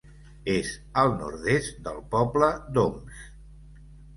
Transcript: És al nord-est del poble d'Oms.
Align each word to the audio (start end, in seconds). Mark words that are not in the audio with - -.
És 0.53 0.69
al 1.01 1.13
nord-est 1.19 1.77
del 1.89 2.01
poble 2.15 2.51
d'Oms. 2.79 3.25